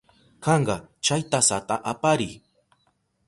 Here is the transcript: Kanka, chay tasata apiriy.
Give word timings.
Kanka, 0.45 0.75
chay 1.05 1.21
tasata 1.31 1.75
apiriy. 1.91 2.33